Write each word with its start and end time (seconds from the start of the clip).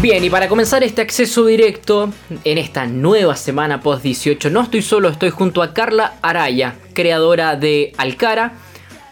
Bien, 0.00 0.24
y 0.24 0.30
para 0.30 0.48
comenzar 0.48 0.82
este 0.82 1.02
acceso 1.02 1.44
directo 1.44 2.10
en 2.44 2.56
esta 2.56 2.86
nueva 2.86 3.36
semana 3.36 3.82
post 3.82 4.02
18, 4.02 4.48
no 4.48 4.62
estoy 4.62 4.80
solo, 4.80 5.10
estoy 5.10 5.28
junto 5.28 5.62
a 5.62 5.74
Carla 5.74 6.14
Araya, 6.22 6.76
creadora 6.94 7.56
de 7.56 7.92
Alcara. 7.98 8.54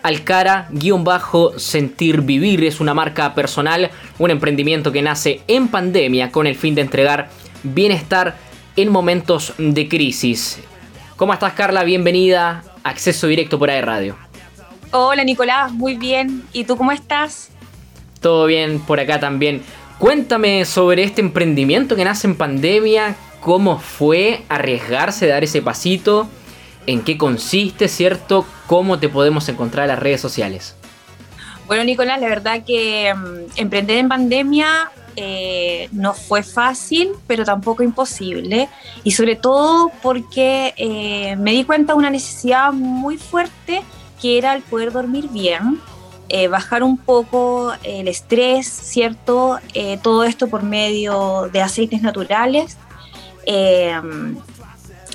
Alcara-Sentir 0.02 2.22
Vivir 2.22 2.64
es 2.64 2.80
una 2.80 2.94
marca 2.94 3.34
personal, 3.34 3.90
un 4.18 4.30
emprendimiento 4.30 4.90
que 4.90 5.02
nace 5.02 5.42
en 5.46 5.68
pandemia 5.68 6.32
con 6.32 6.46
el 6.46 6.54
fin 6.54 6.74
de 6.74 6.80
entregar 6.80 7.28
bienestar 7.62 8.38
en 8.74 8.90
momentos 8.90 9.52
de 9.58 9.88
crisis. 9.88 10.58
¿Cómo 11.16 11.34
estás 11.34 11.52
Carla? 11.52 11.84
Bienvenida 11.84 12.64
a 12.82 12.88
Acceso 12.88 13.26
Directo 13.26 13.58
por 13.58 13.68
AE 13.68 13.82
Radio. 13.82 14.16
Hola 14.92 15.22
Nicolás, 15.22 15.70
muy 15.70 15.96
bien. 15.96 16.44
¿Y 16.54 16.64
tú 16.64 16.78
cómo 16.78 16.92
estás? 16.92 17.50
Todo 18.20 18.46
bien 18.46 18.80
por 18.80 19.00
acá 19.00 19.20
también. 19.20 19.62
Cuéntame 19.98 20.64
sobre 20.64 21.02
este 21.02 21.20
emprendimiento 21.20 21.96
que 21.96 22.04
nace 22.04 22.28
en 22.28 22.36
pandemia, 22.36 23.16
cómo 23.40 23.80
fue 23.80 24.44
arriesgarse, 24.48 25.26
dar 25.26 25.42
ese 25.42 25.60
pasito, 25.60 26.28
en 26.86 27.02
qué 27.02 27.18
consiste, 27.18 27.88
¿cierto? 27.88 28.46
¿Cómo 28.68 29.00
te 29.00 29.08
podemos 29.08 29.48
encontrar 29.48 29.86
en 29.86 29.88
las 29.88 29.98
redes 29.98 30.20
sociales? 30.20 30.76
Bueno, 31.66 31.82
Nicolás, 31.82 32.20
la 32.20 32.28
verdad 32.28 32.62
que 32.64 33.12
mm, 33.12 33.58
emprender 33.58 33.98
en 33.98 34.08
pandemia 34.08 34.92
eh, 35.16 35.88
no 35.90 36.14
fue 36.14 36.44
fácil, 36.44 37.10
pero 37.26 37.44
tampoco 37.44 37.82
imposible. 37.82 38.68
Y 39.02 39.10
sobre 39.10 39.34
todo 39.34 39.90
porque 40.00 40.74
eh, 40.76 41.34
me 41.36 41.50
di 41.50 41.64
cuenta 41.64 41.94
de 41.94 41.98
una 41.98 42.10
necesidad 42.10 42.72
muy 42.72 43.18
fuerte 43.18 43.82
que 44.22 44.38
era 44.38 44.54
el 44.54 44.62
poder 44.62 44.92
dormir 44.92 45.28
bien 45.28 45.80
eh, 46.30 46.48
bajar 46.48 46.82
un 46.82 46.98
poco 46.98 47.72
el 47.82 48.06
estrés, 48.06 48.66
¿cierto? 48.66 49.58
Eh, 49.72 49.98
todo 50.02 50.24
esto 50.24 50.48
por 50.48 50.62
medio 50.62 51.48
de 51.52 51.62
aceites 51.62 52.02
naturales. 52.02 52.76
Eh, 53.46 53.98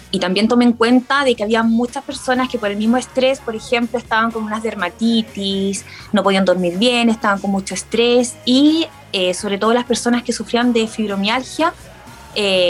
y 0.09 0.19
también 0.19 0.47
tomé 0.47 0.66
en 0.66 0.73
cuenta 0.73 1.23
de 1.23 1.36
que 1.36 1.44
había 1.44 1.61
muchas 1.64 2.03
personas 2.03 2.50
que 2.50 2.58
por 2.58 2.69
el 2.69 2.78
mismo 2.78 2.97
estrés, 2.97 3.39
por 3.39 3.56
ejemplo, 3.56 3.97
estaban 4.00 4.31
con 4.31 4.44
unas 4.44 4.64
dermatitis, 4.64 5.86
no 6.11 6.23
podían 6.23 6.45
dormir 6.45 6.78
bien, 6.78 7.09
estaban 7.09 7.39
con 7.39 7.52
mucho 7.52 7.73
estrés 7.73 8.36
y 8.45 8.88
sobre 9.34 9.58
todo 9.58 9.73
las 9.73 9.86
personas 9.86 10.22
que 10.22 10.31
sufrían 10.31 10.72
de 10.72 10.88
fibromialgia, 10.88 11.73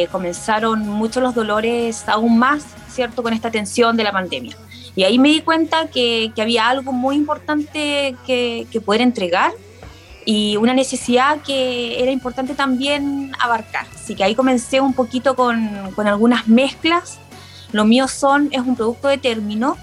comenzaron 0.10 0.88
muchos 0.88 1.22
los 1.22 1.36
dolores 1.36 2.08
aún 2.08 2.40
más, 2.40 2.64
¿cierto?, 2.90 3.22
con 3.22 3.34
esta 3.34 3.52
tensión 3.52 3.98
de 3.98 4.06
la 4.06 4.14
pandemia. 4.14 4.56
Y 4.96 5.04
ahí 5.04 5.18
me 5.18 5.30
di 5.30 5.42
cuenta 5.42 5.88
que, 5.88 6.32
había 6.38 6.68
algo 6.70 6.92
muy 6.92 7.16
importante 7.16 8.16
que, 8.26 8.82
poder 8.86 9.02
entregar 9.02 9.52
y 10.26 10.56
una 10.56 10.74
necesidad 10.74 11.42
que 11.42 12.02
era 12.02 12.12
importante 12.12 12.54
también 12.54 13.32
abarcar. 13.40 13.88
Así 13.94 14.16
que 14.16 14.24
ahí 14.24 14.36
comencé 14.36 14.80
un 14.80 14.94
poquito 14.94 15.36
con, 15.36 15.94
algunas 15.98 16.48
mezclas. 16.48 17.20
Lo 17.72 17.86
mío 17.86 18.08
son, 18.08 18.50
es 18.52 18.62
un 18.62 18.76
producto 18.76 19.08
de 19.08 19.18
término 19.18 19.78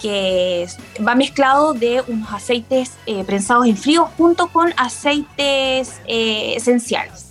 que 0.00 0.66
va 1.06 1.14
mezclado 1.14 1.74
de 1.74 2.02
unos 2.08 2.32
aceites 2.32 2.92
eh, 3.06 3.22
prensados 3.24 3.66
en 3.66 3.76
frío 3.76 4.10
junto 4.16 4.48
con 4.48 4.74
aceites 4.76 6.00
eh, 6.06 6.54
esenciales. 6.56 7.30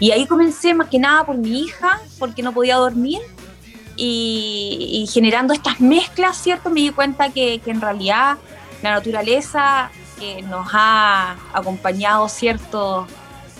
Y 0.00 0.10
ahí 0.10 0.26
comencé 0.26 0.74
más 0.74 0.88
que 0.88 0.98
nada 0.98 1.24
por 1.24 1.36
mi 1.36 1.60
hija, 1.60 2.00
porque 2.18 2.42
no 2.42 2.52
podía 2.52 2.76
dormir 2.76 3.20
y, 3.96 5.08
generando 5.12 5.54
estas 5.54 5.80
mezclas, 5.80 6.36
¿cierto? 6.36 6.70
Me 6.70 6.80
di 6.80 6.90
cuenta 6.90 7.30
que, 7.30 7.60
en 7.64 7.80
realidad 7.80 8.38
la 8.82 8.92
naturaleza 8.92 9.90
que 10.18 10.42
nos 10.42 10.68
ha 10.72 11.36
acompañado, 11.52 12.28
¿cierto? 12.28 13.06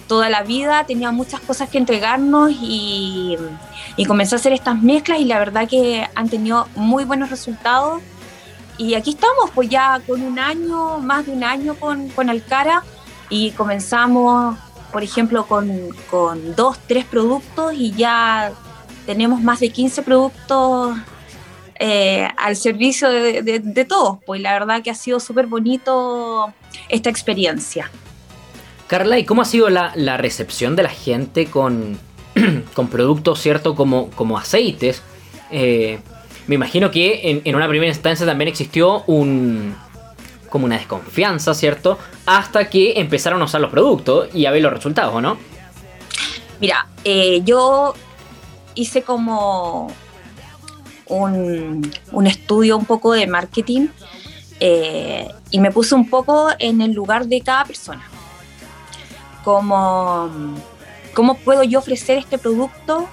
Toda 0.06 0.28
la 0.28 0.42
vida 0.42 0.84
tenía 0.84 1.10
muchas 1.12 1.40
cosas 1.40 1.68
que 1.70 1.78
entregarnos 1.78 2.50
y, 2.52 3.36
y 3.96 4.05
comencé 4.05 4.34
a 4.34 4.39
hacer 4.39 4.52
estas 4.52 4.80
mezclas 4.83 5.18
y 5.18 5.24
la 5.24 5.39
verdad 5.39 5.68
que 5.68 6.06
han 6.14 6.28
tenido 6.28 6.68
muy 6.74 7.05
buenos 7.05 7.30
resultados. 7.30 8.02
Y 8.77 8.95
aquí 8.95 9.11
estamos, 9.11 9.51
pues 9.55 9.68
ya 9.68 10.01
con 10.06 10.20
un 10.20 10.39
año, 10.39 10.98
más 10.98 11.27
de 11.27 11.33
un 11.33 11.45
año 11.45 11.74
con, 11.77 12.08
con 12.08 12.28
Alcara 12.28 12.83
y 13.30 13.52
comenzamos, 13.52 14.56
por 14.92 15.02
ejemplo, 15.02 15.46
con, 15.46 15.70
con 16.11 16.55
dos, 16.55 16.78
tres 16.86 17.05
productos 17.05 17.72
y 17.74 17.92
ya 17.92 18.52
tenemos 19.06 19.40
más 19.40 19.60
de 19.60 19.70
15 19.70 20.02
productos 20.02 20.96
eh, 21.78 22.28
al 22.36 22.56
servicio 22.56 23.08
de, 23.10 23.86
todos, 23.88 24.18
pues 24.24 24.40
la 24.40 24.52
verdad 24.52 24.82
que 24.82 24.90
ha 24.90 24.94
sido 24.94 25.20
súper 25.20 25.46
bonito 25.46 26.52
esta 26.88 27.10
experiencia. 27.10 27.90
Carla, 28.86 29.18
¿y 29.18 29.24
cómo 29.24 29.42
ha 29.42 29.44
sido 29.44 29.68
la, 29.70 30.16
recepción 30.16 30.76
de 30.76 30.84
la 30.84 30.90
gente 30.90 31.46
con, 31.46 31.98
con 32.74 32.88
productos, 32.88 33.40
cierto, 33.40 33.74
como, 33.74 34.10
como 34.10 34.38
aceites? 34.38 35.02
Eh, 35.50 35.98
me 36.46 36.54
imagino 36.54 36.90
que 36.90 37.42
en, 37.44 37.54
una 37.56 37.68
primera 37.68 37.90
instancia 37.90 38.26
también 38.26 38.48
existió 38.48 39.02
un, 39.06 39.74
como 40.48 40.66
una 40.66 40.76
desconfianza, 40.76 41.54
¿cierto? 41.54 41.98
Hasta 42.26 42.68
que 42.68 43.00
empezaron 43.00 43.40
a 43.42 43.46
usar 43.46 43.60
los 43.60 43.70
productos 43.70 44.28
y 44.34 44.46
a 44.46 44.50
ver 44.50 44.62
los 44.62 44.72
resultados, 44.72 45.20
¿no? 45.20 45.38
Mira, 46.60 46.86
eh, 47.04 47.42
yo 47.44 47.94
hice 48.74 49.02
como 49.02 49.89
un, 51.07 51.92
estudio 52.27 52.77
un 52.77 52.85
poco 52.85 53.12
de 53.12 53.27
marketing 53.27 53.89
eh, 54.61 55.29
y 55.51 55.61
me 55.61 55.70
puse 55.70 55.95
un 55.95 56.08
poco 56.08 56.48
en 56.58 56.80
el 56.80 56.92
lugar 56.92 57.27
de 57.27 57.40
cada 57.40 57.64
persona. 57.64 58.05
Como, 59.45 60.30
¿Cómo 61.13 61.34
puedo 61.36 61.63
yo 61.63 61.79
ofrecer 61.79 62.18
este 62.18 62.39
producto 62.39 63.08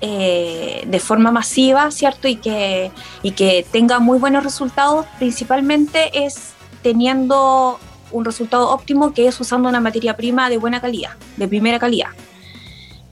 eh, 0.00 0.84
de 0.86 1.00
forma 1.00 1.30
masiva, 1.30 1.90
¿cierto? 1.90 2.28
Y 2.28 2.36
que, 2.36 2.90
y 3.22 3.30
que 3.30 3.64
tenga 3.70 4.00
muy 4.00 4.18
buenos 4.18 4.44
resultados, 4.44 5.06
principalmente 5.18 6.24
es 6.24 6.52
teniendo 6.82 7.78
un 8.10 8.24
resultado 8.24 8.70
óptimo 8.70 9.14
que 9.14 9.26
es 9.26 9.40
usando 9.40 9.68
una 9.68 9.80
materia 9.80 10.16
prima 10.16 10.50
de 10.50 10.58
buena 10.58 10.80
calidad, 10.80 11.12
de 11.36 11.48
primera 11.48 11.78
calidad. 11.78 12.10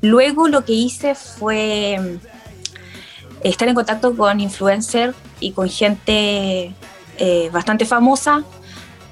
Luego 0.03 0.49
lo 0.49 0.65
que 0.65 0.73
hice 0.73 1.15
fue 1.15 1.97
mm, 1.99 3.47
estar 3.47 3.69
en 3.69 3.75
contacto 3.75 4.15
con 4.17 4.41
influencers 4.41 5.17
y 5.39 5.53
con 5.53 5.69
gente 5.69 6.75
eh, 7.19 7.51
bastante 7.53 7.87
famosa, 7.87 8.43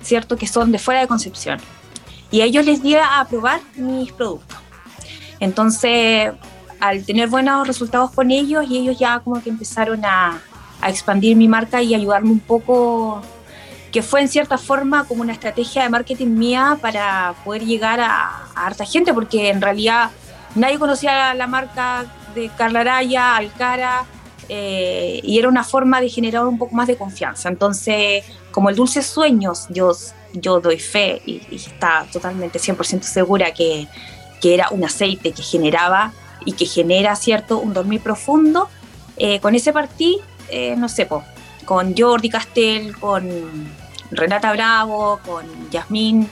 ¿cierto? 0.03 0.37
Que 0.37 0.49
son 0.49 0.73
de 0.73 0.79
fuera 0.79 1.01
de 1.01 1.07
Concepción. 1.07 1.59
Y 2.33 2.41
a 2.41 2.45
ellos 2.45 2.67
les 2.67 2.83
di 2.83 2.97
a 2.97 3.25
probar 3.29 3.61
mis 3.77 4.13
productos. 4.13 4.59
Entonces, 5.39 6.33
al 6.81 7.05
tener 7.05 7.29
buenos 7.29 7.67
resultados 7.69 8.11
con 8.11 8.33
ellos, 8.33 8.65
y 8.69 8.79
ellos 8.79 8.99
ya 8.99 9.21
como 9.21 9.41
que 9.43 9.51
empezaron 9.51 10.05
a, 10.05 10.43
expandir 10.87 11.37
mi 11.37 11.47
marca 11.47 11.83
y 11.83 11.95
ayudarme 11.95 12.31
un 12.31 12.41
poco, 12.41 13.21
que 13.93 14.03
fue 14.03 14.23
en 14.23 14.29
cierta 14.29 14.57
forma 14.57 15.05
como 15.05 15.21
una 15.21 15.35
estrategia 15.35 15.83
de 15.83 15.91
marketing 15.91 16.29
mía 16.29 16.79
para 16.81 17.35
poder 17.45 17.67
llegar 17.67 18.01
a, 18.01 18.47
a 18.55 18.67
harta 18.67 18.87
gente, 18.87 19.13
porque 19.13 19.51
en 19.51 19.61
realidad 19.61 20.11
nadie 20.55 20.79
conocía 20.79 21.35
la 21.35 21.47
marca 21.47 22.07
de 22.35 22.51
Carla 22.57 22.81
Araya, 22.81 23.37
Alcara, 23.37 24.05
eh, 24.49 25.21
y 25.23 25.39
era 25.39 25.49
una 25.49 25.63
forma 25.63 26.01
de 26.01 26.09
generar 26.09 26.45
un 26.45 26.59
poco 26.59 26.75
más 26.75 26.89
de 26.89 26.97
confianza. 26.97 27.49
Entonces, 27.49 28.25
como 28.51 28.69
el 28.69 28.77
Dulce 28.77 29.03
Sueños, 29.03 29.67
yo, 29.71 29.93
yo 30.33 30.61
doy 30.61 30.81
fe 30.81 31.23
y, 31.25 31.41
está 31.55 32.07
totalmente 32.13 32.59
100% 32.59 33.03
segura 33.03 33.53
que, 33.53 33.87
era 34.43 34.71
un 34.71 34.83
aceite 34.83 35.33
que 35.33 35.43
generaba 35.43 36.13
y 36.47 36.53
que 36.53 36.65
genera, 36.65 37.15
¿cierto?, 37.15 37.59
un 37.59 37.75
dormir 37.75 38.01
profundo. 38.01 38.71
Eh, 39.19 39.39
con 39.39 39.55
ese 39.55 39.71
partí, 39.73 40.19
eh, 40.49 40.75
no 40.77 40.89
sé, 40.89 41.07
con 41.67 41.95
Jordi 41.97 42.31
Castel, 42.31 42.97
con 42.97 43.29
Renata 44.11 44.51
Bravo, 44.53 45.21
con 45.25 45.45
Yasmín 45.71 46.29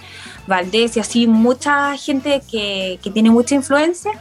Valdés 0.48 0.96
y 0.96 1.00
así, 1.00 1.26
mucha 1.26 1.96
gente 1.96 2.42
que, 2.50 2.98
tiene 3.12 3.30
mucha 3.30 3.54
influencia. 3.54 4.12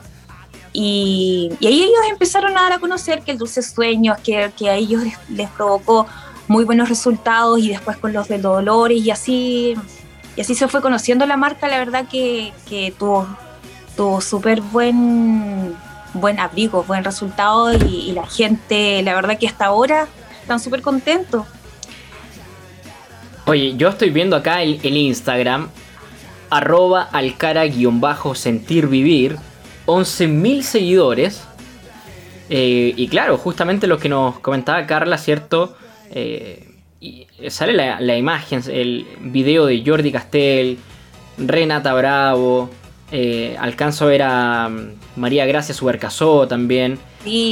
Y, 0.74 1.50
ahí 1.62 1.84
ellos 1.84 1.96
empezaron 2.12 2.56
a 2.56 2.64
dar 2.64 2.74
a 2.74 2.80
conocer 2.80 3.22
que 3.22 3.32
el 3.32 3.38
Dulce 3.38 3.64
Sueños, 3.64 4.18
que, 4.24 4.52
que 4.56 4.70
a 4.70 4.76
ellos 4.76 5.04
les, 5.30 5.50
provocó 5.50 6.06
muy 6.48 6.66
buenos 6.66 6.90
resultados 6.90 7.60
y 7.60 7.70
después 7.70 7.98
con 7.98 8.14
los 8.14 8.28
de 8.28 8.38
Dolores 8.38 9.02
y 9.02 9.10
así, 9.10 9.76
y 10.36 10.42
así 10.42 10.54
se 10.54 10.68
fue 10.68 10.82
conociendo 10.82 11.26
la 11.26 11.36
marca, 11.36 11.68
la 11.68 11.80
verdad 11.80 12.06
que, 12.08 12.54
tuvo, 13.00 13.28
tuvo 13.96 14.22
súper 14.22 14.62
buen, 14.62 15.76
buen 16.14 16.40
abrigo, 16.40 16.84
buen 16.84 17.04
resultado 17.04 17.74
y, 17.74 18.12
la 18.12 18.28
gente, 18.28 19.02
la 19.02 19.16
verdad 19.16 19.40
que 19.40 19.48
hasta 19.48 19.66
ahora 19.66 20.08
están 20.42 20.60
súper 20.60 20.82
contentos. 20.82 21.46
Oye, 23.46 23.76
yo 23.78 23.88
estoy 23.88 24.10
viendo 24.10 24.36
acá 24.36 24.62
el 24.62 24.98
Instagram 24.98 25.70
arroba 26.50 27.04
alcara-sentir 27.12 28.88
vivir, 28.88 29.38
11.000 29.86 30.62
seguidores. 30.62 31.44
Eh, 32.50 32.94
y 32.96 33.08
claro, 33.08 33.38
justamente 33.38 33.88
lo 33.88 33.98
que 33.98 34.10
nos 34.10 34.40
comentaba 34.40 34.86
Carla, 34.86 35.18
¿cierto? 35.18 35.76
Eh, 36.12 36.70
y 37.00 37.28
sale 37.50 37.74
la, 37.74 38.18
imagen, 38.18 38.62
el 38.70 39.06
video 39.22 39.66
de 39.66 39.84
Jordi 39.86 40.12
Castel, 40.12 40.78
Renata 41.38 41.94
Bravo, 41.94 42.70
Eh, 43.10 43.56
alcanzo 43.58 44.04
a 44.04 44.08
ver 44.10 44.22
a 44.22 44.68
mm, 44.68 44.96
María 45.16 45.46
Gracia 45.46 45.74
Subercasó 45.74 46.46
también. 46.46 47.00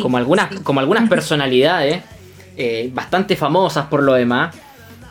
como 0.02 0.18
algunas, 0.18 0.60
como 0.62 0.82
algunas 0.82 1.08
personalidades 1.16 2.04
bastante 2.92 3.38
famosas 3.38 3.86
por 3.88 4.04
lo 4.04 4.14
demás. 4.14 4.54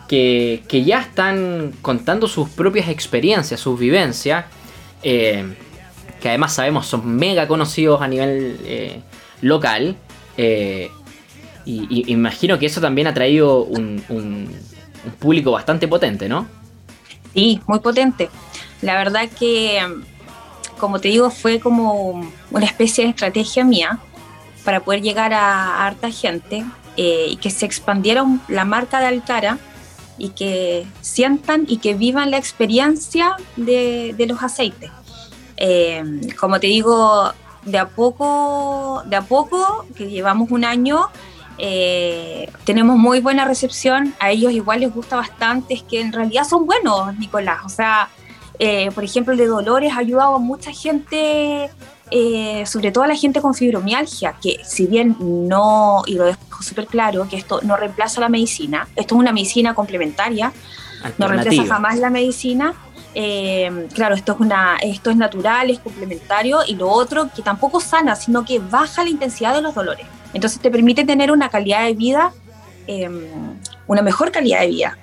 Que, 0.08 0.62
ya 0.84 1.00
están 1.00 1.72
contando 1.82 2.28
sus 2.28 2.48
propias 2.48 2.88
experiencias, 2.88 3.60
sus 3.60 3.78
vivencias. 3.78 4.44
Eh, 5.02 5.54
que 6.20 6.28
además 6.28 6.54
sabemos 6.54 6.86
son 6.86 7.06
mega 7.06 7.46
conocidos 7.46 8.00
a 8.00 8.08
nivel 8.08 9.02
local. 9.42 9.96
Y, 10.36 12.12
imagino 12.12 12.58
que 12.58 12.66
eso 12.66 12.80
también 12.80 13.06
ha 13.06 13.14
traído 13.14 13.64
un, 13.64 14.48
público 15.18 15.52
bastante 15.52 15.86
potente, 15.86 16.28
¿no? 16.28 16.46
Sí, 17.34 17.60
muy 17.66 17.80
potente. 17.80 18.30
La 18.80 18.96
verdad 18.96 19.28
que 19.28 19.80
como 20.78 21.00
te 21.00 21.08
digo, 21.08 21.30
fue 21.30 21.60
como 21.60 22.30
una 22.50 22.66
especie 22.66 23.04
de 23.04 23.10
estrategia 23.10 23.64
mía 23.64 23.98
para 24.64 24.80
poder 24.80 25.02
llegar 25.02 25.32
a, 25.32 25.86
harta 25.86 26.10
gente 26.10 26.64
eh, 26.96 27.26
y 27.30 27.36
que 27.36 27.50
se 27.50 27.66
expandiera 27.66 28.24
la 28.48 28.64
marca 28.64 29.00
de 29.00 29.06
Alcara 29.06 29.58
y 30.18 30.30
que 30.30 30.86
sientan 31.00 31.64
y 31.68 31.78
que 31.78 31.94
vivan 31.94 32.30
la 32.30 32.38
experiencia 32.38 33.36
de, 33.56 34.14
los 34.28 34.42
aceites. 34.42 34.90
Eh, 35.56 36.02
como 36.38 36.60
te 36.60 36.66
digo, 36.66 37.32
de 37.64 37.78
a 37.78 37.88
poco, 37.88 39.02
de 39.06 39.16
a 39.16 39.22
poco, 39.22 39.86
que 39.96 40.08
llevamos 40.08 40.50
un 40.50 40.64
año, 40.64 41.08
eh, 41.58 42.50
tenemos 42.64 42.96
muy 42.96 43.20
buena 43.20 43.44
recepción. 43.44 44.14
A 44.18 44.30
ellos 44.30 44.52
igual 44.52 44.80
les 44.80 44.92
gusta 44.92 45.16
bastante, 45.16 45.74
es 45.74 45.82
que 45.82 46.00
en 46.00 46.12
realidad 46.12 46.44
son 46.44 46.66
buenos, 46.66 47.16
Nicolás. 47.18 47.60
O 47.64 47.68
sea, 47.68 48.08
eh, 48.58 48.90
por 48.94 49.04
ejemplo, 49.04 49.32
el 49.32 49.38
de 49.38 49.46
Dolores 49.46 49.92
ha 49.92 49.98
ayudado 49.98 50.36
a 50.36 50.38
mucha 50.38 50.72
gente, 50.72 51.70
eh, 52.16 52.64
sobre 52.64 52.92
todo 52.92 53.02
a 53.02 53.08
la 53.08 53.16
gente 53.16 53.40
con 53.40 53.54
fibromialgia, 53.54 54.36
que 54.40 54.60
si 54.64 54.86
bien 54.86 55.16
no, 55.18 56.04
y 56.06 56.14
lo 56.14 56.26
dejo 56.26 56.62
súper 56.62 56.86
claro, 56.86 57.26
que 57.28 57.36
esto 57.36 57.58
no 57.64 57.76
reemplaza 57.76 58.20
la 58.20 58.28
medicina, 58.28 58.86
esto 58.94 59.16
es 59.16 59.18
una 59.18 59.32
medicina 59.32 59.74
complementaria, 59.74 60.52
no 61.18 61.26
reemplaza 61.26 61.66
jamás 61.66 61.98
la 61.98 62.10
medicina. 62.10 62.72
Eh, 63.16 63.88
claro, 63.94 64.14
esto 64.14 64.34
es, 64.34 64.38
una, 64.38 64.76
esto 64.80 65.10
es 65.10 65.16
natural, 65.16 65.70
es 65.70 65.80
complementario, 65.80 66.60
y 66.64 66.76
lo 66.76 66.88
otro 66.88 67.30
que 67.34 67.42
tampoco 67.42 67.80
sana, 67.80 68.14
sino 68.14 68.44
que 68.44 68.60
baja 68.60 69.02
la 69.02 69.10
intensidad 69.10 69.52
de 69.52 69.62
los 69.62 69.74
dolores. 69.74 70.06
Entonces 70.34 70.60
te 70.60 70.70
permite 70.70 71.04
tener 71.04 71.32
una 71.32 71.48
calidad 71.48 71.84
de 71.84 71.94
vida, 71.94 72.32
una 73.88 74.02
mejor 74.02 74.30
calidad 74.30 74.60
de 74.60 74.68
vida. 74.68 74.98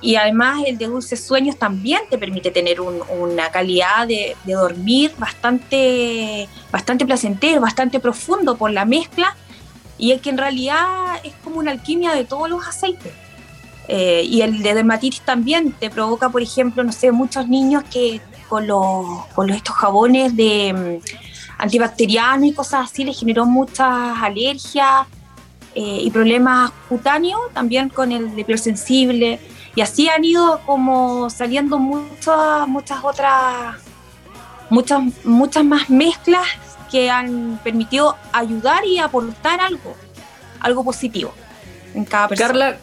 Y 0.00 0.16
además 0.16 0.62
el 0.66 0.76
de 0.76 0.86
dulces 0.86 1.24
sueños 1.24 1.56
también 1.56 2.02
te 2.10 2.18
permite 2.18 2.50
tener 2.50 2.80
una 2.80 3.50
calidad 3.50 4.06
de, 4.06 4.36
dormir 4.44 5.12
bastante, 5.18 6.48
bastante 6.70 7.06
placentero, 7.06 7.60
bastante 7.60 7.98
profundo 7.98 8.56
por 8.56 8.70
la 8.70 8.84
mezcla 8.84 9.34
y 9.98 10.12
el 10.12 10.20
que 10.20 10.30
en 10.30 10.38
realidad 10.38 11.16
es 11.24 11.32
como 11.42 11.58
una 11.58 11.70
alquimia 11.70 12.12
de 12.14 12.24
todos 12.24 12.48
los 12.48 12.66
aceites. 12.66 13.12
Eh, 13.88 14.22
y 14.28 14.42
el 14.42 14.62
de 14.62 14.74
dermatitis 14.74 15.20
también 15.20 15.72
te 15.72 15.90
provoca, 15.90 16.28
por 16.28 16.42
ejemplo, 16.42 16.82
no 16.82 16.92
sé, 16.92 17.12
muchos 17.12 17.48
niños 17.48 17.84
que 17.84 18.20
con 18.48 18.66
los, 18.66 19.26
con 19.34 19.48
estos 19.50 19.76
jabones 19.76 20.36
de 20.36 20.72
mm, 20.72 21.58
antibacterianos 21.58 22.48
y 22.48 22.52
cosas 22.52 22.90
así 22.90 23.04
les 23.04 23.18
generó 23.18 23.46
muchas 23.46 23.88
alergias 24.20 25.06
eh, 25.74 26.00
y 26.02 26.10
problemas 26.10 26.72
cutáneos, 26.88 27.40
también 27.52 27.88
con 27.88 28.10
el 28.10 28.34
de 28.34 28.44
piel 28.44 28.58
sensible. 28.58 29.38
Y 29.76 29.82
así 29.82 30.08
han 30.08 30.24
ido 30.24 30.60
como 30.66 31.30
saliendo 31.30 31.78
muchas, 31.78 32.66
muchas 32.66 33.04
otras, 33.04 33.76
muchas, 34.70 35.02
muchas 35.24 35.64
más 35.64 35.88
mezclas 35.90 36.46
que 36.90 37.10
han 37.10 37.60
permitido 37.62 38.16
ayudar 38.32 38.84
y 38.86 38.98
aportar 38.98 39.60
algo, 39.60 39.94
algo 40.60 40.82
positivo 40.82 41.32
en 41.94 42.06
cada 42.06 42.28
persona. 42.28 42.48
Carla, 42.48 42.78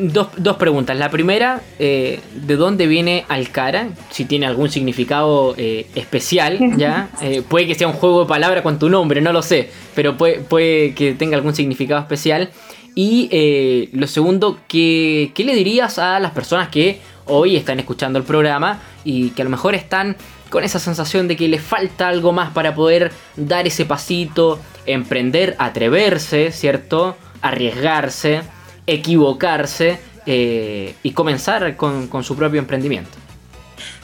dos, 0.00 0.28
dos 0.36 0.56
preguntas. 0.56 0.96
La 0.96 1.10
primera, 1.10 1.62
eh, 1.78 2.20
¿de 2.34 2.56
dónde 2.56 2.86
viene 2.86 3.24
Alcara? 3.28 3.88
Si 4.10 4.24
tiene 4.24 4.46
algún 4.46 4.70
significado 4.70 5.54
eh, 5.56 5.86
especial, 5.94 6.58
¿ya? 6.76 7.08
Eh, 7.20 7.42
puede 7.42 7.66
que 7.66 7.74
sea 7.74 7.88
un 7.88 7.94
juego 7.94 8.22
de 8.22 8.28
palabras 8.28 8.62
con 8.62 8.78
tu 8.78 8.88
nombre, 8.88 9.20
no 9.20 9.32
lo 9.32 9.42
sé, 9.42 9.70
pero 9.94 10.16
puede, 10.16 10.40
puede 10.40 10.94
que 10.94 11.14
tenga 11.14 11.36
algún 11.36 11.54
significado 11.54 12.00
especial. 12.00 12.50
Y 12.94 13.28
eh, 13.30 13.88
lo 13.92 14.06
segundo, 14.06 14.58
¿qué, 14.68 15.32
le 15.36 15.54
dirías 15.54 15.98
a 15.98 16.18
las 16.20 16.32
personas 16.32 16.68
que 16.68 17.00
hoy 17.26 17.56
están 17.56 17.80
escuchando 17.80 18.18
el 18.18 18.24
programa 18.24 18.80
y 19.04 19.30
que 19.30 19.42
a 19.42 19.44
lo 19.44 19.50
mejor 19.50 19.74
están 19.74 20.16
con 20.50 20.64
esa 20.64 20.78
sensación 20.78 21.28
de 21.28 21.36
que 21.36 21.48
les 21.48 21.62
falta 21.62 22.08
algo 22.08 22.32
más 22.32 22.50
para 22.50 22.74
poder 22.74 23.10
dar 23.36 23.66
ese 23.66 23.86
pasito, 23.86 24.60
emprender, 24.84 25.56
atreverse, 25.58 26.52
¿cierto? 26.52 27.16
Arriesgarse, 27.40 28.42
equivocarse 28.86 29.98
eh, 30.26 30.94
y 31.02 31.12
comenzar 31.12 31.76
con, 31.76 32.22
su 32.22 32.36
propio 32.36 32.58
emprendimiento. 32.58 33.10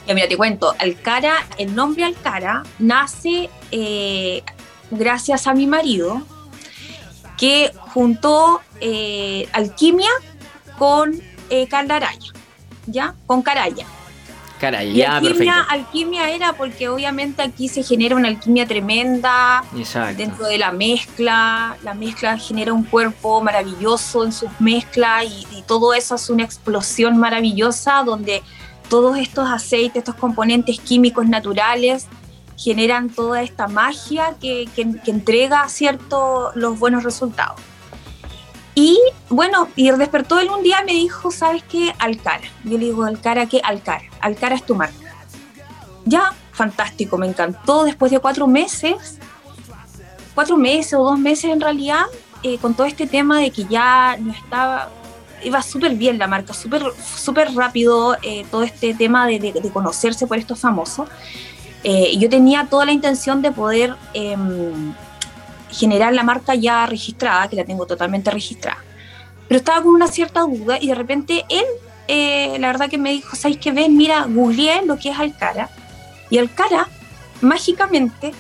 Ya 0.07 0.15
mira, 0.15 0.27
te 0.27 0.39
cuento, 0.39 0.75
Alcara, 0.79 1.47
el 1.59 1.75
nombre 1.75 2.05
Alcara 2.05 2.63
nace 2.79 3.51
eh, 3.71 4.43
gracias 4.91 5.47
a 5.47 5.53
mi 5.53 5.67
marido, 5.67 6.23
que 7.39 7.73
juntó 7.95 8.61
eh, 8.81 9.49
alquimia 9.53 10.11
con 10.79 11.21
eh, 11.49 11.69
¿ya? 12.87 13.15
Con 13.27 13.43
Caraya. 13.43 13.87
Caraya, 14.61 14.91
y 14.91 15.03
alquimia, 15.03 15.63
alquimia 15.71 16.31
era 16.31 16.53
porque 16.53 16.89
obviamente 16.89 17.43
aquí 17.43 17.69
se 17.69 17.85
genera 17.85 18.17
una 18.17 18.27
alquimia 18.27 18.67
tremenda 18.67 19.63
dentro 20.17 20.49
de 20.49 20.59
la 20.59 20.73
mezcla. 20.73 21.77
La 21.85 21.95
mezcla 21.95 22.37
genera 22.37 22.73
un 22.73 22.83
cuerpo 22.83 23.41
maravilloso 23.41 24.25
en 24.25 24.33
sus 24.33 24.51
mezclas 24.59 25.27
y, 25.27 25.47
y 25.57 25.63
todo 25.63 25.95
eso 25.95 26.17
es 26.17 26.29
una 26.29 26.43
explosión 26.43 27.19
maravillosa 27.19 28.03
donde 28.05 28.43
todos 28.89 29.17
estos 29.19 29.49
aceites, 29.49 29.99
estos 29.99 30.17
componentes 30.17 30.81
químicos 30.81 31.29
naturales 31.29 32.09
generan 32.59 33.09
toda 33.09 33.43
esta 33.43 33.69
magia 33.69 34.35
que, 34.41 34.69
entrega 35.07 35.69
cierto 35.69 36.51
los 36.55 36.79
buenos 36.79 37.05
resultados. 37.05 37.61
Y 38.75 38.99
bueno, 39.29 39.69
y 39.77 39.91
despertó 39.91 40.39
él 40.39 40.51
un 40.51 40.63
día 40.63 40.83
me 40.85 40.93
dijo, 40.93 41.31
¿sabes 41.31 41.63
qué? 41.65 41.93
Alcara. 41.99 42.45
Yo 42.65 42.79
le 42.79 42.87
digo, 42.87 43.05
¿Alcara 43.05 43.47
qué? 43.47 43.61
Alcara. 43.65 44.05
Alcara 44.21 44.55
es 44.55 44.65
tu 44.65 44.75
marca. 44.75 44.95
Ya, 46.05 46.33
fantástico, 46.53 47.17
me 47.17 47.27
encantó. 47.27 47.85
Después 47.85 48.13
de 48.13 48.19
cuatro 48.19 48.47
meses, 48.47 49.19
cuatro 50.35 50.57
meses 50.57 50.95
o 50.95 51.05
dos 51.05 51.19
meses 51.19 51.51
en 51.51 51.61
realidad, 51.61 52.07
eh, 52.43 52.59
con 52.59 52.75
todo 52.75 52.87
este 52.87 53.07
tema 53.07 53.41
de 53.41 53.51
que 53.51 53.65
ya 53.65 54.17
no 54.19 54.33
estaba, 54.33 54.91
iba 55.43 55.61
súper 55.63 55.97
bien 55.97 56.19
la 56.19 56.29
marca, 56.29 56.55
súper 56.55 56.83
súper 57.05 57.53
rápido 57.55 58.17
eh, 58.23 58.47
todo 58.51 58.63
este 58.63 58.95
tema 58.95 59.27
de, 59.27 59.39
de, 59.41 59.71
conocerse 59.71 60.27
por 60.27 60.39
estos 60.39 60.61
famosos. 60.61 61.09
Eh, 61.85 62.17
yo 62.19 62.29
tenía 62.29 62.67
toda 62.69 62.85
la 62.85 62.93
intención 62.93 63.41
de 63.41 63.53
poder 63.53 63.95
em, 64.13 64.93
generar 65.71 66.13
la 66.13 66.23
marca 66.23 66.55
ya 66.55 66.87
registrada, 66.87 67.49
que 67.49 67.57
la 67.57 67.65
tengo 67.65 67.87
totalmente 67.87 68.31
registrada. 68.31 68.79
Pero 69.47 69.59
estaba 69.59 69.83
con 69.83 69.95
una 69.95 70.09
cierta 70.09 70.41
duda 70.41 70.79
y 70.81 70.89
de 70.89 70.95
repente 70.95 71.45
él, 71.49 71.65
eh, 72.09 72.57
la 72.59 72.69
verdad 72.69 72.89
que 72.89 72.99
me 72.99 73.13
dijo, 73.13 73.37
¿sabes 73.37 73.59
qué 73.59 73.73
ves? 73.73 73.89
Mira, 73.89 74.27
googleé 74.29 74.85
lo 74.85 74.99
que 74.99 75.11
es 75.11 75.19
Alcara. 75.19 75.71
Y 76.31 76.39
Alcara, 76.39 76.89
mágicamente, 77.41 78.35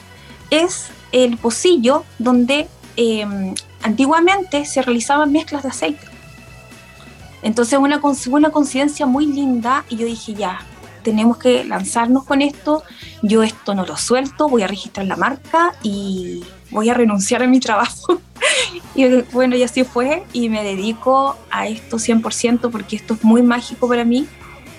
es 0.50 0.88
el 1.12 1.38
pocillo 1.38 2.04
donde 2.18 2.68
em, 2.96 3.54
antiguamente 3.82 4.64
se 4.66 4.82
realizaban 4.82 5.32
mezclas 5.32 5.62
de 5.62 5.68
aceite. 5.68 6.06
Entonces 7.42 7.78
una, 7.78 8.00
una 8.30 8.50
coincidencia 8.50 9.06
muy 9.06 9.26
linda 9.26 9.84
y 9.88 9.96
yo 9.96 10.06
dije, 10.06 10.34
ya, 10.34 10.60
tenemos 11.02 11.38
que 11.38 11.64
lanzarnos 11.64 12.24
con 12.24 12.42
esto, 12.42 12.82
yo 13.22 13.42
esto 13.42 13.74
no 13.74 13.84
lo 13.84 13.96
suelto, 13.96 14.48
voy 14.48 14.62
a 14.62 14.66
registrar 14.66 15.06
la 15.06 15.16
marca 15.16 15.74
y 15.82 16.44
voy 16.70 16.88
a 16.90 16.94
renunciar 16.94 17.42
a 17.42 17.46
mi 17.46 17.60
trabajo. 17.60 18.20
y 18.94 19.06
bueno, 19.32 19.56
y 19.56 19.62
así 19.62 19.84
fue 19.84 20.24
y 20.32 20.48
me 20.48 20.62
dedico 20.62 21.36
a 21.50 21.66
esto 21.66 21.96
100% 21.96 22.70
porque 22.70 22.96
esto 22.96 23.14
es 23.14 23.24
muy 23.24 23.42
mágico 23.42 23.88
para 23.88 24.04
mí 24.04 24.26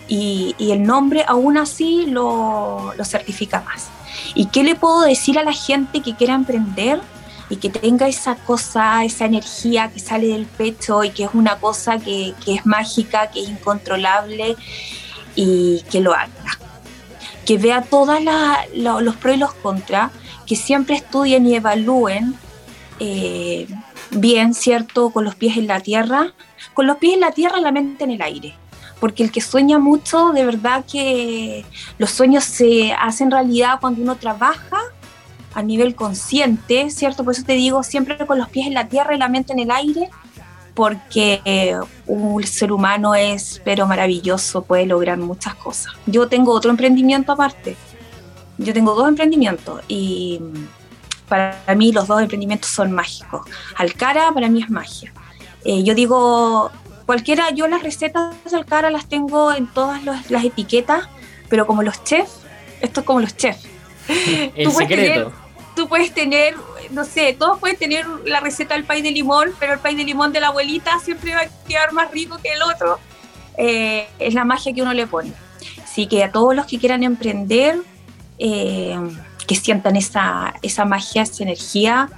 y, 0.07 0.55
el 0.59 0.83
nombre 0.83 1.23
aún 1.27 1.57
así 1.57 2.05
lo, 2.07 2.93
lo 2.97 3.05
certifica 3.05 3.61
más. 3.61 3.89
¿Y 4.35 4.47
qué 4.47 4.63
le 4.63 4.75
puedo 4.75 5.01
decir 5.01 5.37
a 5.37 5.43
la 5.43 5.53
gente 5.53 6.01
que 6.01 6.15
quiera 6.15 6.33
emprender? 6.33 7.01
y 7.49 7.55
que 7.57 7.69
tenga 7.69 8.07
esa 8.07 8.35
cosa, 8.35 9.03
esa 9.03 9.25
energía 9.25 9.89
que 9.91 9.99
sale 9.99 10.27
del 10.27 10.45
pecho 10.45 11.03
y 11.03 11.09
que 11.09 11.23
es 11.23 11.31
una 11.33 11.57
cosa 11.57 11.97
que, 11.97 12.33
que 12.45 12.53
es 12.55 12.65
mágica, 12.65 13.31
que 13.31 13.41
es 13.41 13.49
incontrolable 13.49 14.55
y 15.39 15.81
que 15.89 16.01
lo 16.01 16.13
haga. 16.13 16.59
Que 17.45 17.57
vea 17.57 17.81
todos 17.81 18.19
los 18.73 19.15
pros 19.15 19.35
y 19.35 19.37
los 19.37 19.53
contras, 19.53 20.11
que 20.45 20.57
siempre 20.57 20.95
estudien 20.95 21.47
y 21.47 21.55
evalúen 21.55 22.35
eh, 22.99 23.65
bien, 24.11 24.53
¿cierto? 24.53 25.11
Con 25.11 25.23
los 25.23 25.35
pies 25.35 25.55
en 25.55 25.67
la 25.67 25.79
tierra. 25.79 26.33
Con 26.73 26.87
los 26.87 26.97
pies 26.97 27.13
en 27.13 27.21
la 27.21 27.31
tierra, 27.31 27.61
la 27.61 27.71
mente 27.71 28.03
en 28.03 28.11
el 28.11 28.21
aire. 28.21 28.55
porque 28.99 29.23
el 29.23 29.31
que 29.31 29.39
sueña 29.39 29.79
mucho, 29.79 30.33
de 30.33 30.43
verdad 30.43 30.83
que 30.83 31.63
los 31.97 32.09
sueños 32.09 32.43
se 32.43 32.91
hacen 32.91 33.31
realidad 33.31 33.79
cuando 33.79 34.01
uno 34.01 34.17
trabaja 34.17 34.81
a 35.53 35.61
nivel 35.61 35.95
consciente, 35.95 36.89
¿cierto? 36.89 37.23
Por 37.23 37.33
eso 37.33 37.45
te 37.45 37.53
digo, 37.53 37.81
siempre 37.83 38.17
con 38.27 38.37
los 38.37 38.49
pies 38.49 38.67
en 38.67 38.73
la 38.73 38.89
tierra 38.89 39.15
y 39.15 39.17
la 39.17 39.29
mente 39.29 39.53
en 39.53 39.59
el 39.59 39.71
aire, 39.71 40.09
porque 40.79 41.75
un 42.07 42.41
ser 42.45 42.71
humano 42.71 43.13
es, 43.13 43.61
pero 43.65 43.85
maravilloso, 43.85 44.61
puede 44.61 44.85
lograr 44.85 45.17
muchas 45.17 45.53
cosas. 45.55 45.91
Yo 46.05 46.29
tengo 46.29 46.53
otro 46.53 46.71
emprendimiento 46.71 47.33
aparte. 47.33 47.75
Yo 48.57 48.73
tengo 48.73 48.95
dos 48.95 49.09
emprendimientos 49.09 49.81
y 49.89 50.39
para 51.27 51.57
mí 51.75 51.91
los 51.91 52.07
dos 52.07 52.21
emprendimientos 52.21 52.71
son 52.71 52.93
mágicos. 52.93 53.41
Alcara 53.75 54.31
para 54.31 54.47
mí 54.47 54.63
es 54.63 54.69
magia. 54.69 55.11
Eh, 55.65 55.83
yo 55.83 55.93
digo, 55.93 56.71
cualquiera, 57.05 57.49
yo 57.49 57.67
las 57.67 57.83
recetas 57.83 58.33
de 58.49 58.55
Alcara 58.55 58.89
las 58.89 59.09
tengo 59.09 59.51
en 59.51 59.67
todas 59.67 60.01
las 60.05 60.45
etiquetas, 60.45 61.09
pero 61.49 61.67
como 61.67 61.83
los 61.83 62.05
chefs, 62.05 62.39
esto 62.79 63.01
es 63.01 63.05
como 63.05 63.19
los 63.19 63.35
chefs. 63.35 63.67
El 64.55 64.71
secreto. 64.71 65.33
tú 65.75 65.89
puedes 65.89 66.13
tener, 66.13 66.55
no 66.91 67.05
sé, 67.05 67.35
todos 67.37 67.59
pueden 67.59 67.77
tener 67.77 68.05
la 68.25 68.39
receta 68.39 68.73
del 68.73 68.83
pay 68.83 69.01
de 69.01 69.11
limón, 69.11 69.51
pero 69.59 69.73
el 69.73 69.79
pay 69.79 69.95
de 69.95 70.03
limón 70.03 70.31
de 70.31 70.39
la 70.39 70.47
abuelita 70.47 70.99
siempre 70.99 71.33
va 71.33 71.41
a 71.41 71.67
quedar 71.67 71.93
más 71.93 72.11
rico 72.11 72.37
que 72.41 72.53
el 72.53 72.61
otro. 72.61 72.99
Eh, 73.57 74.07
es 74.19 74.33
la 74.33 74.45
magia 74.45 74.73
que 74.73 74.81
uno 74.81 74.93
le 74.93 75.05
pone. 75.05 75.33
Así 75.83 76.07
que 76.07 76.23
a 76.23 76.31
todos 76.31 76.55
los 76.55 76.65
que 76.65 76.79
quieran 76.79 77.03
emprender, 77.03 77.79
eh, 78.37 78.97
que 79.47 79.55
sientan 79.55 79.95
esa, 79.95 80.53
esa 80.61 80.85
magia, 80.85 81.23
esa 81.23 81.43
energía 81.43 82.09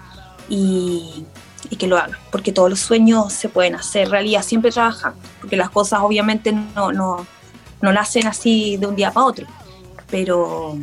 y, 0.49 1.25
que 1.79 1.87
lo 1.87 1.97
hagan, 1.97 2.17
porque 2.31 2.51
todos 2.51 2.69
los 2.69 2.79
sueños 2.79 3.31
se 3.31 3.47
pueden 3.47 3.75
hacer 3.75 4.09
realidad 4.09 4.43
siempre 4.43 4.71
trabajando, 4.71 5.17
porque 5.39 5.55
las 5.55 5.69
cosas 5.69 6.01
obviamente 6.01 6.51
no, 6.51 6.91
no, 6.91 7.25
no 7.81 7.89
así 7.89 8.77
de 8.77 8.85
un 8.85 8.95
día 8.95 9.09
para 9.09 9.25
otro, 9.25 9.47
pero 10.11 10.77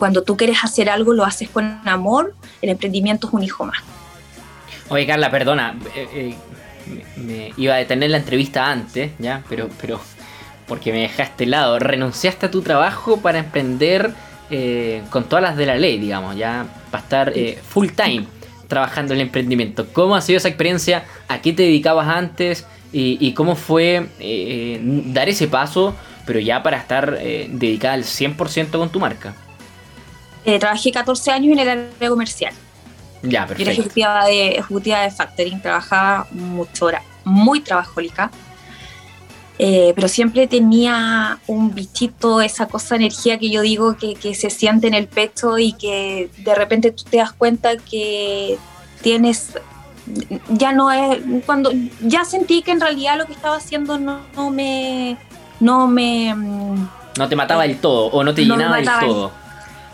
cuando 0.00 0.22
tú 0.22 0.34
quieres 0.34 0.64
hacer 0.64 0.88
algo, 0.88 1.12
lo 1.12 1.26
haces 1.26 1.50
con 1.50 1.78
amor, 1.84 2.34
el 2.62 2.70
emprendimiento 2.70 3.28
es 3.28 3.34
un 3.34 3.42
hijo 3.42 3.66
más. 3.66 3.76
Oye, 4.88 5.06
Carla, 5.06 5.30
perdona, 5.30 5.76
eh, 5.94 6.08
eh, 6.14 6.34
me, 7.16 7.52
iba 7.58 7.74
a 7.74 7.76
detener 7.76 8.08
la 8.08 8.16
entrevista 8.16 8.70
antes, 8.70 9.12
¿ya? 9.18 9.42
Pero, 9.50 9.68
pero, 9.78 10.00
porque 10.66 10.90
me 10.90 11.02
dejaste 11.02 11.44
lado. 11.44 11.78
Renunciaste 11.78 12.46
a 12.46 12.50
tu 12.50 12.62
trabajo 12.62 13.18
para 13.18 13.40
emprender 13.40 14.14
eh, 14.50 15.02
con 15.10 15.24
todas 15.24 15.42
las 15.42 15.58
de 15.58 15.66
la 15.66 15.76
ley, 15.76 15.98
digamos, 15.98 16.34
ya, 16.34 16.64
para 16.90 17.02
estar 17.02 17.32
full 17.68 17.88
time 17.88 18.24
trabajando 18.68 19.12
en 19.12 19.20
el 19.20 19.26
emprendimiento. 19.26 19.86
¿Cómo 19.92 20.16
ha 20.16 20.22
sido 20.22 20.38
esa 20.38 20.48
experiencia? 20.48 21.04
¿A 21.28 21.42
qué 21.42 21.52
te 21.52 21.64
dedicabas 21.64 22.08
antes? 22.08 22.66
¿Y, 22.90 23.34
cómo 23.34 23.54
fue 23.54 24.08
dar 25.12 25.28
ese 25.28 25.46
paso, 25.46 25.94
pero 26.26 26.40
ya 26.40 26.62
para 26.62 26.78
estar 26.78 27.18
dedicada 27.18 27.94
al 27.94 28.04
100% 28.04 28.70
con 28.70 28.88
tu 28.88 28.98
marca? 28.98 29.34
Eh, 30.44 30.58
trabajé 30.58 30.90
14 30.90 31.30
años 31.30 31.52
en 31.52 31.58
el 31.58 31.68
área 31.68 32.08
comercial. 32.08 32.54
Ya, 33.22 33.46
perfecto. 33.46 33.62
era 33.62 33.72
ejecutiva 33.72 34.24
de, 34.24 34.48
ejecutiva 34.52 35.00
de 35.00 35.10
factoring, 35.10 35.60
trabajaba 35.60 36.26
mucho 36.30 36.86
hora, 36.86 37.02
muy 37.24 37.60
trabajólica. 37.60 38.30
Eh, 39.62 39.92
pero 39.94 40.08
siempre 40.08 40.46
tenía 40.46 41.38
un 41.46 41.74
bichito, 41.74 42.40
esa 42.40 42.66
cosa, 42.66 42.96
energía 42.96 43.38
que 43.38 43.50
yo 43.50 43.60
digo 43.60 43.94
que, 43.98 44.14
que, 44.14 44.34
se 44.34 44.48
siente 44.48 44.86
en 44.86 44.94
el 44.94 45.06
pecho 45.06 45.58
y 45.58 45.74
que 45.74 46.30
de 46.38 46.54
repente 46.54 46.92
tú 46.92 47.04
te 47.04 47.18
das 47.18 47.32
cuenta 47.32 47.76
que 47.76 48.56
tienes, 49.02 49.58
ya 50.48 50.72
no 50.72 50.90
es, 50.90 51.18
cuando 51.44 51.72
ya 52.00 52.24
sentí 52.24 52.62
que 52.62 52.70
en 52.70 52.80
realidad 52.80 53.18
lo 53.18 53.26
que 53.26 53.34
estaba 53.34 53.56
haciendo 53.56 53.98
no, 53.98 54.20
no 54.34 54.48
me, 54.48 55.18
no 55.60 55.86
me... 55.86 56.34
No 57.18 57.28
te 57.28 57.36
mataba 57.36 57.64
del 57.64 57.76
todo 57.76 58.06
o 58.06 58.24
no 58.24 58.32
te 58.32 58.46
llenaba 58.46 58.76
del 58.76 58.88
todo. 58.98 59.30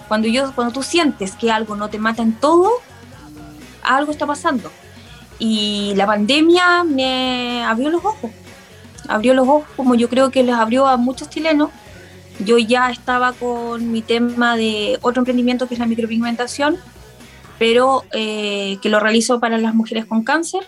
Cuando, 0.09 0.29
yo, 0.29 0.53
cuando 0.55 0.73
tú 0.73 0.83
sientes 0.83 1.35
que 1.35 1.51
algo 1.51 1.77
no 1.77 1.89
te 1.89 1.99
mata 1.99 2.23
en 2.23 2.33
todo, 2.33 2.71
algo 3.83 4.13
está 4.13 4.27
pasando. 4.27 4.71
Y 5.39 5.93
la 5.97 6.07
pandemia 6.07 6.85
me 6.85 7.63
abrió 7.65 7.91
los 7.91 8.05
ojos. 8.05 8.31
Abrió 9.09 9.35
los 9.35 9.47
ojos 9.47 9.65
como 9.77 9.95
yo 9.95 10.09
creo 10.09 10.31
que 10.31 10.43
les 10.43 10.55
abrió 10.55 10.87
a 10.87 10.97
muchos 10.97 11.29
chilenos. 11.29 11.71
Yo 12.39 12.59
ya 12.59 12.91
estaba 12.91 13.33
con 13.33 13.91
mi 13.93 14.03
tema 14.03 14.57
de 14.57 14.99
otro 15.03 15.21
emprendimiento 15.21 15.67
que 15.67 15.75
es 15.75 15.81
la 15.81 15.87
micropigmentación, 15.87 16.77
pero 17.59 18.05
eh, 18.13 18.79
que 18.83 18.91
lo 18.91 19.01
realizo 19.01 19.41
para 19.41 19.59
las 19.59 19.75
mujeres 19.75 20.07
con 20.07 20.23
cáncer. 20.23 20.67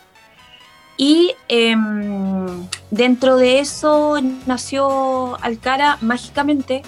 Y 0.97 1.35
em, 1.49 2.67
dentro 2.91 3.37
de 3.37 3.61
eso 3.61 4.19
nació 4.47 5.37
Alcara 5.43 5.99
mágicamente 6.01 6.83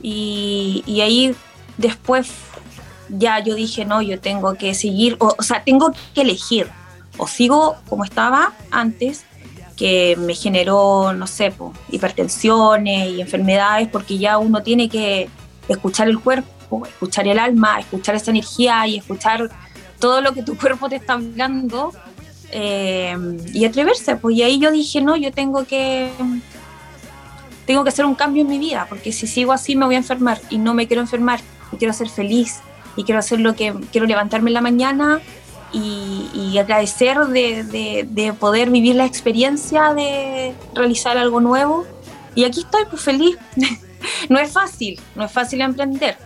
y, 0.00 0.82
y 0.86 1.02
ahí 1.02 1.34
después 1.76 2.30
ya 3.08 3.40
yo 3.40 3.54
dije, 3.54 3.84
no, 3.84 4.02
yo 4.02 4.20
tengo 4.20 4.54
que 4.54 4.74
seguir, 4.74 5.16
o, 5.20 5.42
sea, 5.42 5.62
tengo 5.62 5.92
que 6.14 6.22
elegir, 6.22 6.68
o 7.18 7.26
sigo 7.26 7.76
como 7.88 8.04
estaba 8.04 8.52
antes, 8.70 9.24
que 9.76 10.16
me 10.18 10.34
generó, 10.34 11.12
no 11.12 11.26
sé, 11.26 11.52
hipertensiones 11.90 13.10
y 13.10 13.20
enfermedades, 13.20 13.88
porque 13.88 14.18
ya 14.18 14.38
uno 14.38 14.62
tiene 14.62 14.88
que 14.88 15.28
escuchar 15.68 16.08
el 16.08 16.20
cuerpo, 16.20 16.86
escuchar 16.86 17.26
el 17.28 17.38
alma, 17.38 17.80
escuchar 17.80 18.14
esa 18.14 18.30
energía 18.30 18.86
y 18.86 18.98
escuchar 18.98 19.50
todo 19.98 20.20
lo 20.20 20.32
que 20.32 20.42
tu 20.42 20.56
cuerpo 20.58 20.88
te 20.88 20.96
está 20.96 21.14
hablando 21.14 21.92
eh, 22.50 23.16
y 23.52 23.64
atreverse. 23.64 24.16
Pues 24.16 24.36
y 24.36 24.42
ahí 24.42 24.58
yo 24.58 24.70
dije, 24.70 25.00
no, 25.00 25.16
yo 25.16 25.32
tengo 25.32 25.64
que 25.64 26.10
tengo 27.66 27.84
que 27.84 27.90
hacer 27.90 28.04
un 28.04 28.14
cambio 28.14 28.42
en 28.42 28.48
mi 28.48 28.58
vida, 28.58 28.86
porque 28.88 29.12
si 29.12 29.26
sigo 29.26 29.52
así 29.52 29.76
me 29.76 29.86
voy 29.86 29.94
a 29.94 29.98
enfermar 29.98 30.40
y 30.50 30.58
no 30.58 30.74
me 30.74 30.86
quiero 30.86 31.00
enfermar 31.00 31.40
quiero 31.78 31.92
ser 31.92 32.08
feliz 32.08 32.60
y 32.96 33.04
quiero 33.04 33.18
hacer 33.18 33.40
lo 33.40 33.54
que 33.54 33.74
quiero 33.90 34.06
levantarme 34.06 34.50
en 34.50 34.54
la 34.54 34.60
mañana 34.60 35.20
y, 35.72 36.58
agradecer 36.58 37.18
de, 37.28 38.34
poder 38.38 38.70
vivir 38.70 38.96
la 38.96 39.06
experiencia 39.06 39.94
de 39.94 40.54
realizar 40.74 41.16
algo 41.16 41.40
nuevo. 41.40 41.86
Y 42.34 42.44
aquí 42.44 42.60
estoy, 42.60 42.84
pues 42.90 43.02
feliz. 43.02 43.36
no 44.28 44.38
es 44.38 44.52
fácil, 44.52 45.00
no 45.14 45.24
es 45.24 45.32
fácil 45.32 45.60
emprender. 45.62 46.16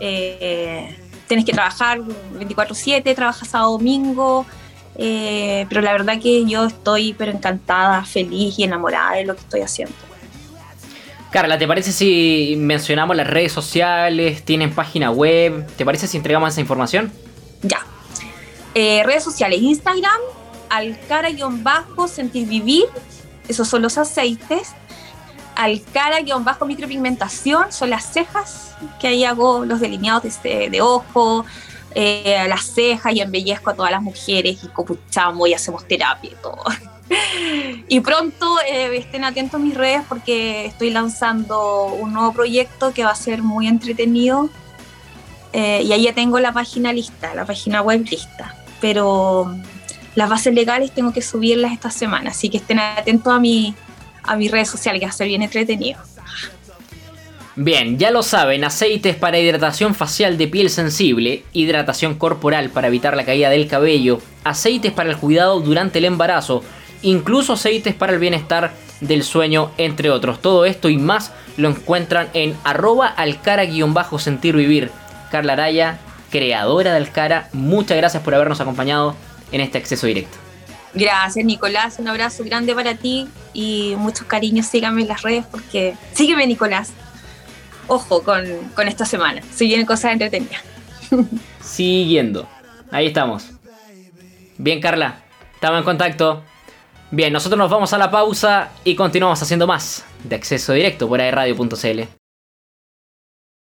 Eh, 0.00 0.96
tienes 1.26 1.44
que 1.44 1.52
trabajar 1.52 2.00
24/7, 2.00 3.14
trabajas 3.14 3.54
a 3.54 3.60
domingo, 3.60 4.46
eh, 4.96 5.66
pero 5.68 5.80
la 5.82 5.92
verdad 5.92 6.20
que 6.20 6.44
yo 6.46 6.66
estoy 6.66 7.14
pero 7.14 7.32
encantada, 7.32 8.04
feliz 8.04 8.58
y 8.58 8.64
enamorada 8.64 9.16
de 9.16 9.24
lo 9.24 9.34
que 9.34 9.40
estoy 9.40 9.60
haciendo. 9.60 9.94
Carla, 11.36 11.58
¿te 11.58 11.68
parece 11.68 11.92
si 11.92 12.54
mencionamos 12.56 13.14
las 13.14 13.26
redes 13.26 13.52
sociales? 13.52 14.42
¿Tienen 14.42 14.74
página 14.74 15.10
web? 15.10 15.66
¿Te 15.76 15.84
parece 15.84 16.08
si 16.08 16.16
entregamos 16.16 16.50
esa 16.50 16.62
información? 16.62 17.12
Ya. 17.60 17.84
Eh, 18.74 19.02
redes 19.04 19.24
sociales, 19.24 19.60
Instagram, 19.60 20.18
alcara-sentir 20.70 22.48
vivir, 22.48 22.86
esos 23.48 23.68
son 23.68 23.82
los 23.82 23.98
aceites. 23.98 24.70
Alcara-micropigmentación, 25.56 27.70
son 27.70 27.90
las 27.90 28.14
cejas, 28.14 28.74
que 28.98 29.08
ahí 29.08 29.26
hago 29.26 29.66
los 29.66 29.80
delineados 29.80 30.42
de, 30.42 30.70
de 30.70 30.80
ojo, 30.80 31.44
eh, 31.94 32.46
las 32.48 32.64
cejas 32.64 33.12
y 33.12 33.20
embellezco 33.20 33.68
a 33.68 33.74
todas 33.74 33.92
las 33.92 34.00
mujeres 34.00 34.64
y 34.64 34.68
copuchamos 34.68 35.50
y 35.50 35.52
hacemos 35.52 35.86
terapia 35.86 36.30
y 36.30 36.34
todo. 36.42 36.64
y 37.88 38.00
pronto 38.00 38.58
eh, 38.68 38.96
estén 38.96 39.24
atentos 39.24 39.60
a 39.60 39.62
mis 39.62 39.74
redes 39.74 40.02
porque 40.08 40.66
estoy 40.66 40.90
lanzando 40.90 41.86
un 41.86 42.12
nuevo 42.12 42.32
proyecto 42.32 42.92
que 42.92 43.04
va 43.04 43.10
a 43.10 43.16
ser 43.16 43.42
muy 43.42 43.68
entretenido. 43.68 44.50
Eh, 45.52 45.82
y 45.84 45.92
ahí 45.92 46.02
ya 46.02 46.12
tengo 46.12 46.38
la 46.38 46.52
página 46.52 46.92
lista, 46.92 47.34
la 47.34 47.44
página 47.44 47.82
web 47.82 48.04
lista. 48.10 48.54
Pero 48.80 49.54
las 50.14 50.28
bases 50.28 50.54
legales 50.54 50.92
tengo 50.92 51.12
que 51.12 51.22
subirlas 51.22 51.72
esta 51.72 51.90
semana, 51.90 52.30
así 52.30 52.48
que 52.50 52.56
estén 52.56 52.78
atentos 52.78 53.32
a, 53.32 53.38
mi, 53.38 53.74
a 54.22 54.36
mis 54.36 54.50
redes 54.50 54.68
sociales, 54.68 55.00
que 55.00 55.06
va 55.06 55.10
a 55.10 55.14
ser 55.14 55.28
bien 55.28 55.42
entretenido. 55.42 56.00
Bien, 57.58 57.98
ya 57.98 58.10
lo 58.10 58.22
saben, 58.22 58.64
aceites 58.64 59.16
para 59.16 59.38
hidratación 59.38 59.94
facial 59.94 60.36
de 60.36 60.46
piel 60.46 60.68
sensible, 60.68 61.42
hidratación 61.54 62.14
corporal 62.16 62.68
para 62.68 62.88
evitar 62.88 63.16
la 63.16 63.24
caída 63.24 63.48
del 63.48 63.66
cabello, 63.66 64.20
aceites 64.44 64.92
para 64.92 65.08
el 65.08 65.16
cuidado 65.16 65.60
durante 65.60 65.98
el 65.98 66.04
embarazo, 66.04 66.62
incluso 67.02 67.54
aceites 67.54 67.94
para 67.94 68.12
el 68.12 68.18
bienestar 68.18 68.72
del 69.00 69.22
sueño, 69.22 69.70
entre 69.76 70.10
otros. 70.10 70.40
Todo 70.40 70.64
esto 70.64 70.88
y 70.88 70.98
más 70.98 71.32
lo 71.56 71.68
encuentran 71.68 72.28
en 72.34 72.56
arroba 72.64 73.06
alcara-sentir 73.06 74.56
vivir. 74.56 74.90
Carla 75.30 75.54
Araya, 75.54 75.98
creadora 76.30 76.92
de 76.92 76.98
Alcara, 76.98 77.48
muchas 77.52 77.96
gracias 77.96 78.22
por 78.22 78.34
habernos 78.34 78.60
acompañado 78.60 79.14
en 79.52 79.60
este 79.60 79.78
acceso 79.78 80.06
directo. 80.06 80.36
Gracias 80.94 81.44
Nicolás, 81.44 81.98
un 81.98 82.08
abrazo 82.08 82.42
grande 82.44 82.74
para 82.74 82.94
ti 82.94 83.28
y 83.52 83.94
muchos 83.98 84.26
cariños, 84.26 84.66
síganme 84.66 85.02
en 85.02 85.08
las 85.08 85.22
redes 85.22 85.44
porque 85.50 85.94
sígueme 86.12 86.46
Nicolás. 86.46 86.92
Ojo 87.86 88.22
con, 88.22 88.44
con 88.74 88.88
esta 88.88 89.04
semana, 89.04 89.42
se 89.54 89.64
vienen 89.64 89.86
cosas 89.86 90.12
entretenidas. 90.12 90.62
Siguiendo, 91.60 92.48
ahí 92.90 93.06
estamos. 93.06 93.50
Bien 94.58 94.80
Carla, 94.80 95.20
estamos 95.54 95.78
en 95.78 95.84
contacto. 95.84 96.42
Bien, 97.10 97.32
nosotros 97.32 97.58
nos 97.58 97.70
vamos 97.70 97.92
a 97.92 97.98
la 97.98 98.10
pausa 98.10 98.70
y 98.82 98.96
continuamos 98.96 99.40
haciendo 99.40 99.66
más 99.66 100.04
de 100.24 100.34
acceso 100.34 100.72
directo 100.72 101.08
por 101.08 101.20
aerradio.cl. 101.20 102.25